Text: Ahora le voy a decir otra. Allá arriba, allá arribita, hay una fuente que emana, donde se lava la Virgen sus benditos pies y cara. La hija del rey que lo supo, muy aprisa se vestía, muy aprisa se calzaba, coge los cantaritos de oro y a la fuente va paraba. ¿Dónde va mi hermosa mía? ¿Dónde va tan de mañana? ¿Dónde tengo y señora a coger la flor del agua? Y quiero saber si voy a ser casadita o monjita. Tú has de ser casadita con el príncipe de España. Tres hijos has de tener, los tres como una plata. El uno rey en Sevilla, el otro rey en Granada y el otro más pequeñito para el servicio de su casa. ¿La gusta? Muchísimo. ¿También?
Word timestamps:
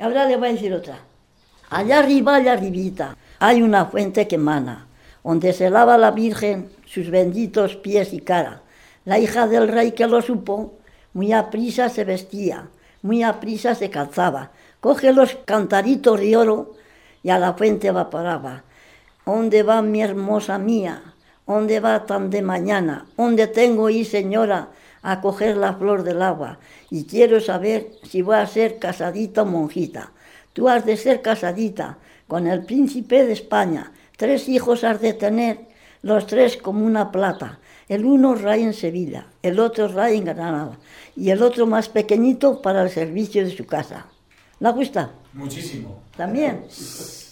Ahora 0.00 0.24
le 0.24 0.36
voy 0.36 0.48
a 0.48 0.52
decir 0.52 0.72
otra. 0.72 0.98
Allá 1.68 1.98
arriba, 1.98 2.36
allá 2.36 2.54
arribita, 2.54 3.16
hay 3.38 3.60
una 3.60 3.84
fuente 3.84 4.26
que 4.26 4.36
emana, 4.36 4.86
donde 5.22 5.52
se 5.52 5.68
lava 5.68 5.98
la 5.98 6.10
Virgen 6.10 6.70
sus 6.86 7.10
benditos 7.10 7.76
pies 7.76 8.14
y 8.14 8.20
cara. 8.20 8.62
La 9.04 9.18
hija 9.18 9.46
del 9.46 9.68
rey 9.68 9.92
que 9.92 10.06
lo 10.06 10.22
supo, 10.22 10.78
muy 11.12 11.32
aprisa 11.32 11.90
se 11.90 12.04
vestía, 12.04 12.68
muy 13.02 13.22
aprisa 13.22 13.74
se 13.74 13.90
calzaba, 13.90 14.52
coge 14.80 15.12
los 15.12 15.36
cantaritos 15.44 16.18
de 16.18 16.34
oro 16.34 16.74
y 17.22 17.28
a 17.28 17.38
la 17.38 17.52
fuente 17.52 17.90
va 17.90 18.08
paraba. 18.08 18.64
¿Dónde 19.26 19.62
va 19.62 19.82
mi 19.82 20.00
hermosa 20.00 20.58
mía? 20.58 21.14
¿Dónde 21.46 21.78
va 21.78 22.06
tan 22.06 22.30
de 22.30 22.40
mañana? 22.40 23.06
¿Dónde 23.18 23.46
tengo 23.48 23.90
y 23.90 24.04
señora 24.06 24.70
a 25.02 25.20
coger 25.20 25.56
la 25.56 25.74
flor 25.74 26.02
del 26.02 26.22
agua? 26.22 26.58
Y 26.90 27.04
quiero 27.04 27.40
saber 27.40 27.92
si 28.02 28.22
voy 28.22 28.36
a 28.36 28.46
ser 28.46 28.78
casadita 28.78 29.42
o 29.42 29.46
monjita. 29.46 30.12
Tú 30.52 30.68
has 30.68 30.84
de 30.84 30.96
ser 30.96 31.22
casadita 31.22 31.98
con 32.26 32.46
el 32.46 32.64
príncipe 32.64 33.24
de 33.24 33.32
España. 33.32 33.92
Tres 34.16 34.48
hijos 34.48 34.84
has 34.84 35.00
de 35.00 35.12
tener, 35.12 35.68
los 36.02 36.26
tres 36.26 36.56
como 36.56 36.84
una 36.84 37.10
plata. 37.10 37.58
El 37.88 38.04
uno 38.04 38.34
rey 38.34 38.62
en 38.62 38.74
Sevilla, 38.74 39.26
el 39.42 39.58
otro 39.58 39.88
rey 39.88 40.18
en 40.18 40.24
Granada 40.24 40.78
y 41.16 41.30
el 41.30 41.42
otro 41.42 41.66
más 41.66 41.88
pequeñito 41.88 42.62
para 42.62 42.82
el 42.82 42.90
servicio 42.90 43.44
de 43.44 43.56
su 43.56 43.66
casa. 43.66 44.06
¿La 44.60 44.70
gusta? 44.70 45.10
Muchísimo. 45.32 46.02
¿También? 46.16 46.64